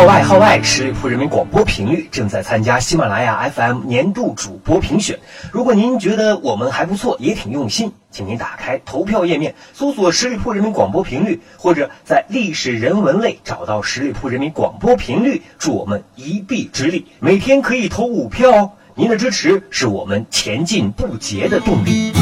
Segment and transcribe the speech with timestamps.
[0.00, 5.18] 号外号外，十里铺人民广播频率正在参加喜马拉雅 FM 年度主播评选。
[5.52, 17.06] 如果您觉得我们还不错，也挺用心，请您打开投票页面，搜索十里铺人民广播频率，或者在历史人文类找到十里铺人民广播频率，助我们一臂之力。
[17.18, 22.14] 每天可以投五票哦，您的支持是我们前进不竭的动力。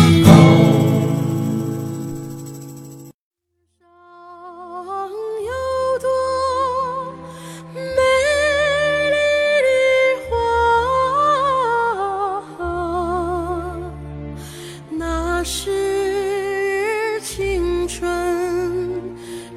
[15.50, 18.06] 是青春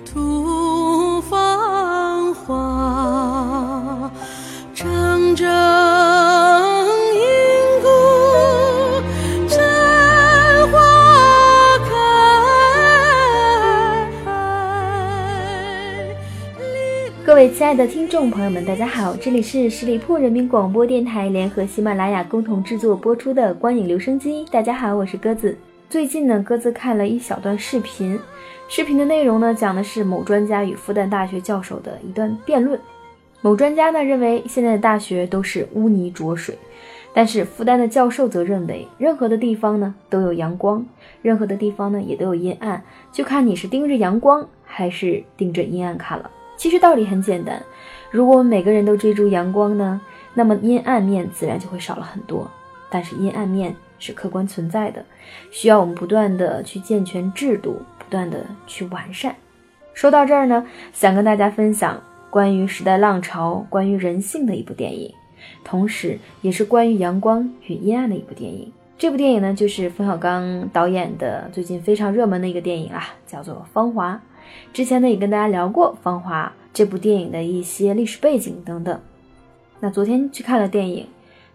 [0.05, 4.09] 吐芳华，
[4.73, 4.87] 铮
[5.35, 5.43] 铮
[7.13, 7.19] 硬
[7.81, 7.89] 骨
[9.49, 9.59] 绽
[10.71, 11.91] 花开
[17.25, 24.45] 各位亲爱的听众朋友们，大家好，这里是十里铺人民广播电台联合喜马拉雅共同制作播出的光影留声机。
[24.49, 25.57] 大家好，我是鸽子。
[25.91, 28.17] 最近呢，各自看了一小段视频，
[28.70, 32.79] 视频的内容呢，讲的是某专家与复旦大学教授的一段辩论。
[33.41, 36.57] 某专家呢认为现在的大学都是污泥浊水，
[37.13, 40.85] 但是复旦的教授则认为任何的地方呢都有阳光，
[41.21, 46.31] 任何的地方呢也都有阴暗，就看你是盯着阳光还是盯着阴暗看了。
[46.55, 47.61] 其实道理很简单，
[48.09, 49.99] 如果我们每个人都追逐阳光呢，
[50.33, 52.49] 那么阴暗面自然就会少了很多。
[52.89, 55.05] 但是阴暗面是客观存在的，
[55.52, 59.35] 需要我们不断的去健全制度，不断的去完善。
[59.94, 65.13] 说到这儿呢，想跟大家分享关于时代浪潮、关于人性的一部电影，
[65.63, 68.72] 同时也是关于阳光与阴暗的一部电影。
[68.97, 74.13] 这部电影呢，就是冯小刚导演的最近非常热门的一个电影啊，叫做《芳华》。
[74.74, 79.00] 之前呢也跟大家聊过《芳华》这部电影的一些历史背景等等。
[79.79, 81.07] 那昨天去看了电影，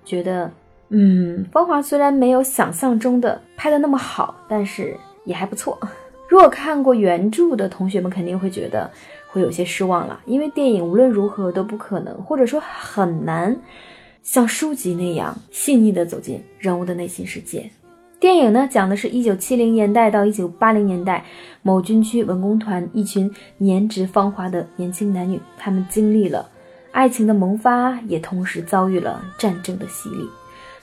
[0.04, 0.50] 觉得，
[0.88, 5.78] 嗯，《芳华》虽然没有想象中的拍的那么好，但是也还不错。
[6.28, 8.90] 如果看过原著的同学们肯定会觉得
[9.28, 13.56] 会有些失望了，因为电影无论如何都不可能，或者说很难
[14.22, 17.70] 像书籍那样细腻的走进人物的内心世界。
[18.18, 21.24] 电影呢，讲的是一九七零年代到一九八零年代，
[21.62, 26.48] 某军区文工团一群颜值芳华的年轻男女，他们经历了
[26.92, 30.28] 爱情的萌发，也同时遭遇了战争的洗礼。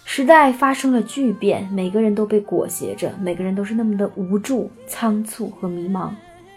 [0.05, 6.09] 时代发生了巨变，每个人都被裹挟着，每个人都是那么的无助、仓促和迷茫。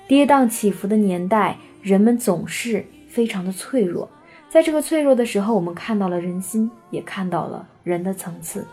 [0.06, 4.08] 跌宕起伏的年代，人们总是非常的脆弱。
[4.50, 8.64] 在这个脆弱的时候，我们看到了人心，也看到了人的层次。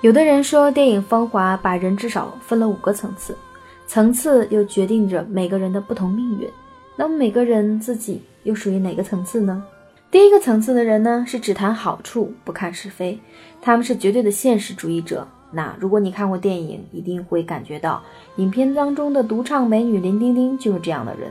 [0.00, 3.36] 有的人说，电影《芳华》把人至少分了五个层次，
[3.86, 6.48] 层次又决定着每个人的不同命运。
[6.96, 9.62] 那么每个人自己又属于哪个层次呢？
[10.10, 13.20] 第一个层次的人呢，是只谈好处不看是非，
[13.62, 15.28] 他们是绝对的现实主义者。
[15.52, 18.02] 那如果你看过电影，一定会感觉到，
[18.34, 21.30] 影片当中的独唱美女林丁丁就是这样的人，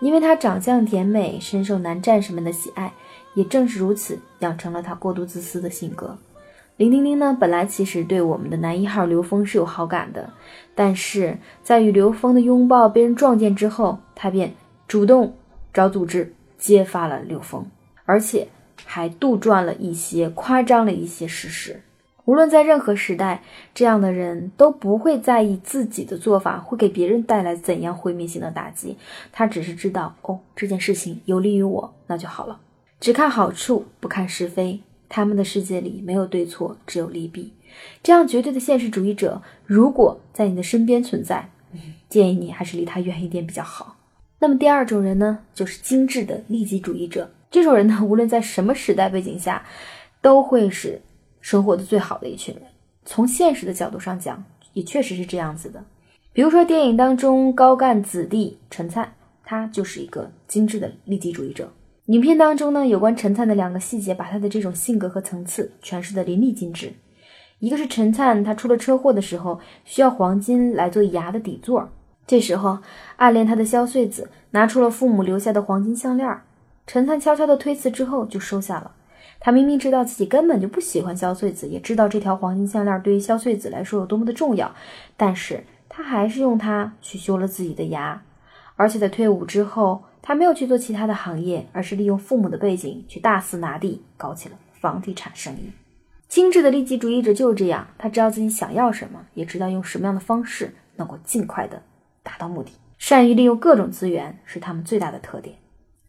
[0.00, 2.92] 因为她长相甜美，深受男战士们的喜爱，
[3.32, 6.18] 也正是如此，养成了她过度自私的性格。
[6.76, 10.28] 林丁丁呢，本来其实对我们的男一号刘峰是有好感的，
[10.74, 14.54] 但是在与刘峰的拥抱被人撞见之后，他便
[14.86, 15.34] 主动
[15.72, 17.66] 找组织揭发了刘峰，
[18.08, 18.48] 而且
[18.86, 21.82] 还杜撰了一些夸张了一些事实。
[22.24, 23.42] 无论在任何时代，
[23.74, 28.96] 这样的人都不会在意自己的做法会给别人带来怎样毁灭性的打击，
[29.30, 32.58] 他只是知道哦，这件事情有利于我，那就好了，
[32.98, 34.80] 只看好处，不看是非。
[35.10, 37.52] 他们的世界里没有对错，只有利弊。
[38.02, 41.50] 这样绝对的现实主义者，如果在你的身边存在，
[42.08, 43.96] 建议你还是离他远一点比较好。
[44.38, 47.30] 那么第二种人呢，就是精致的利己主义者。
[47.50, 49.64] 这种人呢，无论在什么时代背景下，
[50.20, 51.00] 都会是
[51.40, 52.64] 生活的最好的一群人。
[53.04, 54.44] 从现实的角度上讲，
[54.74, 55.82] 也确实是这样子的。
[56.32, 59.14] 比如说电影当中高干子弟陈灿，
[59.44, 61.72] 他就是一个精致的利己主义者。
[62.06, 66.92] 影片当中呢，有关陈灿的两个细节，把他的这种性格和层次诠释的淋漓尽致。
[67.58, 71.88] 一个是陈灿他出了车祸的时候，需要黄金来做牙的底座，
[72.26, 72.78] 这时候
[73.16, 76.40] 暗恋他的萧穗子拿出了父母留下的黄金项链，
[76.88, 78.90] 陈灿悄悄的推辞之后就收下了。
[79.38, 84.74] 他明明知道自己根本就不喜欢萧穗子，也知道这条黄金项链对于萧穗子来说有多么的重要，
[85.16, 88.20] 但是他还是用它去修了自己的牙，
[88.74, 90.02] 而且在退伍之后。
[90.20, 95.70] 他没有去做其他的行业，而是利用父母的背景去大肆拿地，搞起了房地产生意。
[96.28, 101.80] 精致的利己主义者就是这样，他知道自己想要什么，也知道用什么样的方式能够尽快的
[102.22, 105.56] 达到目的，善于利用各种资源是他们最大的特点。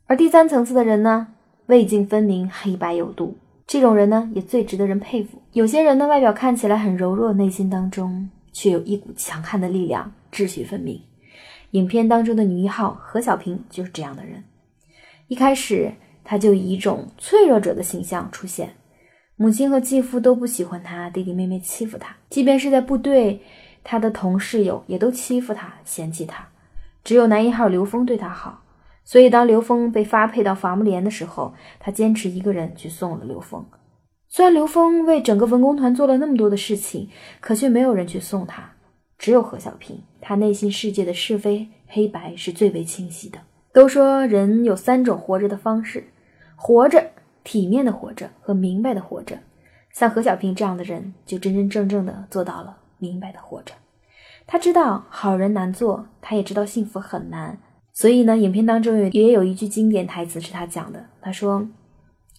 [0.09, 1.27] 而第三层次的人呢，
[1.67, 3.37] 魏晋分明，黑白有度。
[3.67, 5.39] 这种人呢，也最值得人佩服。
[5.51, 10.99] 有些人呢，外表看起来很柔弱，内心当中却有一股强悍的力量，秩序分明。
[11.71, 14.43] 影片当中的女一号何小萍就是这样的人。
[15.27, 18.71] 一开始，她就以一种脆弱者的形象出现，
[19.35, 23.39] 母亲和继父都不喜欢她，弟弟妹妹欺负她，即便是在部队，
[23.83, 26.47] 她的同室友也都欺负她、嫌弃她，
[27.03, 28.63] 只有男一号刘峰对她好。
[29.09, 33.65] 所以，当刘峰被发配到伐木连的时候，他坚持一个人去送了刘峰。
[34.27, 37.09] 虽然刘峰为整个文工团做了那么多的事情，
[37.41, 38.71] 可却没有人去送他，
[39.17, 40.03] 只有何小平。
[40.21, 43.39] 他内心世界的是非黑白是最为清晰的。
[43.73, 46.03] 都说人有三种活着的方式：
[46.55, 47.09] 活着、
[47.43, 49.39] 体面的活着和明白的活着。
[49.91, 53.73] 像何小平这样的人，就真真正正的做到了明白的活着。
[54.45, 57.57] 他知道好人难做，他也知道幸福很难。
[57.99, 61.05] 所以呢，影片当中也有一句经典台词是他讲的。
[61.19, 61.67] 他说：“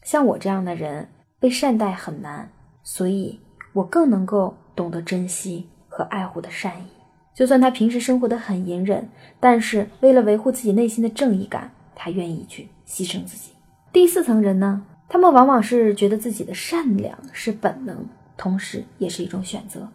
[0.03, 1.07] 像我这样的人
[1.39, 2.51] 被善待很难，
[2.83, 3.39] 所以
[3.75, 6.87] 我更能够懂得珍惜和爱护的善意。
[7.35, 9.07] 就算他平时生活的很隐忍，
[9.39, 13.53] 但是为了维护自己内心的正义感，他愿意去牺牲自己。”
[13.93, 17.99] 第四层人呢，他们往往是觉得自己的善良是本能，
[18.35, 19.87] 同时也是一种选择。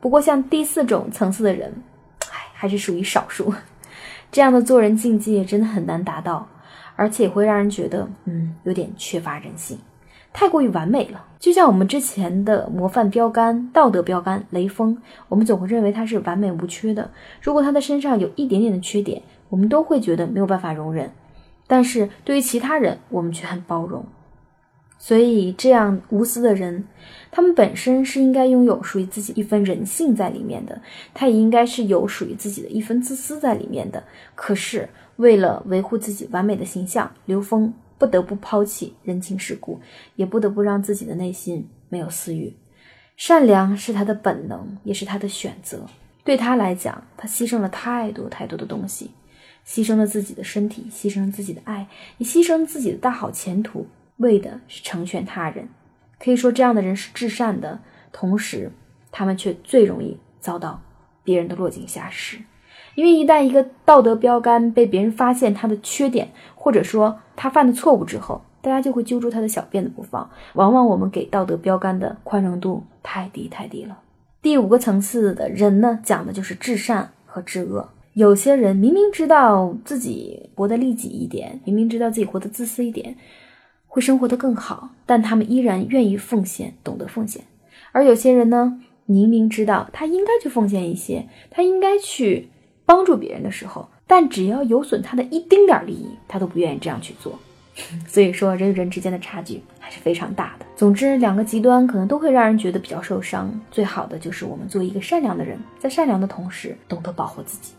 [0.00, 1.74] 不过，像第四种层次的人，
[2.30, 3.52] 唉，还是属于少数。
[4.32, 6.46] 这样的做人境界真的很难达到，
[6.96, 9.78] 而且会让人觉得，嗯，有点缺乏人性，
[10.32, 11.24] 太过于完美了。
[11.38, 14.96] 就像我们之前的模范标杆、道德标杆雷锋，
[15.28, 17.10] 我们总会认为他是完美无缺的。
[17.40, 21.10] 如果他的身上有一点点的缺点，我们都会觉得没有办法容忍。
[21.66, 24.04] 但是对于其他人，我们却很包容。
[25.02, 26.84] 所以，这样无私的人，
[27.30, 30.78] 他们本身是应该拥有属于自己一份人性在里面的，
[31.14, 34.04] 他也应该是有属于自己的一份自私在里面的。
[34.34, 34.86] 可是，
[35.16, 39.80] 为了维护自己完美的形象，刘峰不得不抛弃人情世故，
[40.16, 42.54] 也不得不让自己的内心没有私欲。
[43.16, 45.86] 善良是他的本能，也是他的选择。
[46.22, 49.12] 对他来讲，他牺牲了太多太多的东西，
[49.66, 51.88] 牺牲了自己的身体，牺牲了自己的爱，
[52.18, 53.86] 也牺牲了自己的大好前途。
[54.20, 55.68] 为的是成全他人，
[56.18, 57.80] 可以说这样的人是至善的，
[58.12, 58.70] 同时
[59.10, 60.80] 他们却最容易遭到
[61.24, 62.38] 别人的落井下石。
[62.96, 70.28] 因为一旦一个道德标杆被别人发现他的缺点，或者说他犯的错误之后，大家就会揪住他的小辫子不放。
[70.54, 73.98] 往往我们给道德标杆的宽容度太低太低了。
[74.42, 77.88] 第五个层次的人呢，讲的就是至善和至恶。
[78.14, 83.16] 有些人明明知道自己活得利己一点，明明知道自己活得自私一点。
[83.90, 87.42] 会生活的更好，但他们依然愿意奉献，懂得奉献。
[87.90, 92.48] 而有些人呢，明明知道他应该去奉献一些，他应该去
[92.86, 97.36] 帮助别人的时候，但只要有损他的一丁点利益，他都不愿意这样去做。
[98.06, 100.66] 所以说，人与人之间的差距还是非常大的。
[100.76, 103.52] 总之，两个极端可能都会让人觉得比较受伤。
[103.72, 107.72] 最好的就是我们做一个善良的人，在善良的同时，懂得保护自己。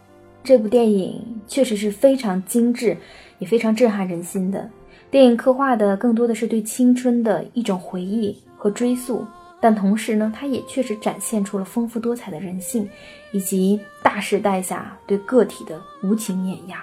[0.43, 2.97] 这部电影确实是非常精致，
[3.39, 4.67] 也非常震撼人心的。
[5.11, 9.25] 电影刻画的更多的是对青春的一种回忆和追溯，
[9.59, 12.89] 但同时呢，它也确实展现出了丰富多彩的人性，
[13.33, 16.81] 以及大时代下对个体的无情碾压。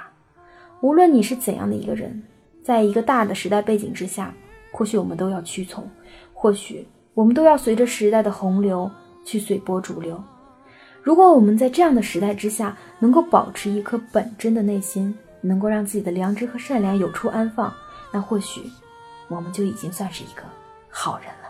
[0.83, 2.23] 无论你是怎样的一个人，
[2.63, 4.35] 在一个大的时代背景之下，
[4.71, 5.89] 或许我们都要屈从，
[6.35, 8.91] 或许我们都要随着时代的洪流
[9.25, 10.23] 去随波逐流。
[11.03, 17.73] 如果我们在这样的时代之下，能够保持一颗本真的内心，能够让自己的良知和善良有处安放。
[18.11, 18.63] 那或许，
[19.29, 20.43] 我们就已经算是一个
[20.89, 21.49] 好人了。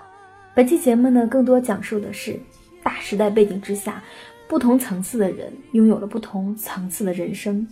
[0.54, 2.38] 本期节目呢，更多讲述的是
[2.82, 4.02] 大时代背景之下，
[4.48, 7.66] 不同层次的人拥有了不同层次的人生，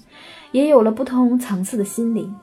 [0.52, 2.34] 也有了不同层次的心灵。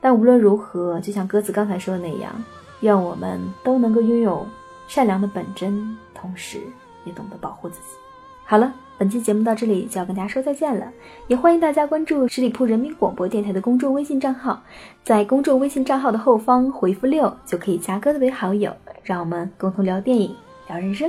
[0.00, 2.32] 但无论如何，就像鸽子刚才说的那样，
[2.80, 4.46] 愿我们都能够拥有
[4.86, 6.60] 善良的本真，同时
[7.04, 7.96] 也懂得保护自己。
[8.44, 8.72] 好了。
[8.98, 10.90] 本期节目到这里就要跟大家说再见了，
[11.28, 14.60] 也欢迎大家关注十里铺人民广播电台的公众微信账号，
[15.04, 18.74] 在公众微信账号的后方回复六就可以加鸽子为好友，
[19.04, 20.34] 让我们共同聊电影、
[20.66, 21.08] 聊人生。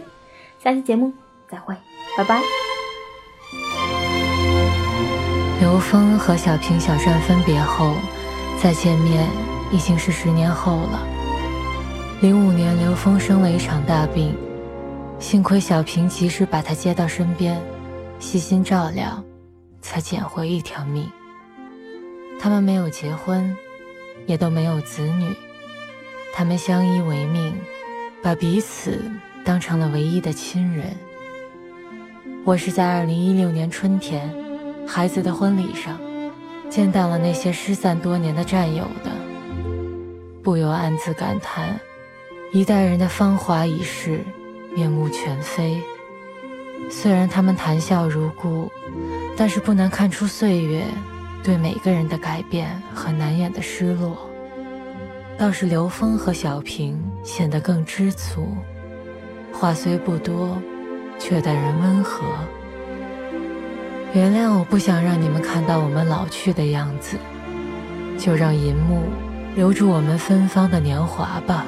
[0.63, 1.11] 下期节目
[1.49, 1.75] 再会，
[2.15, 2.39] 拜拜。
[5.59, 7.95] 刘峰和小平、小善分别后，
[8.61, 9.27] 再见面
[9.71, 10.99] 已经是十年后了。
[12.21, 14.37] 零五年，刘峰生了一场大病，
[15.17, 17.59] 幸亏小平及时把他接到身边。
[18.19, 19.23] 细心照料，
[19.81, 21.09] 才捡回一条命。
[22.39, 23.55] 他们没有结婚，
[24.25, 25.33] 也都没有子女，
[26.33, 27.53] 他们相依为命，
[28.21, 29.01] 把彼此
[29.43, 30.95] 当成了唯一的亲人。
[32.43, 34.29] 我是在二零一六年春天，
[34.85, 35.99] 孩子的婚礼上，
[36.69, 39.11] 见到了那些失散多年的战友的。
[40.43, 41.79] 不由暗自感叹：
[42.51, 44.21] 一代人的芳华已逝，
[44.75, 45.81] 面目全非。
[46.87, 48.71] 虽然他们谈笑如故，
[49.35, 50.83] 但是不难看出岁月
[51.43, 54.29] 对每个人的改变和难掩的失落。
[55.37, 58.47] 倒是刘峰和小平显得更知足，
[59.53, 60.61] 话虽不多，
[61.17, 62.25] 却待人温和。
[64.13, 67.17] 原谅我不想让你们看到我们老去的样子，
[68.17, 69.03] 就让银幕
[69.55, 71.63] 留住我们芬芳的年华吧。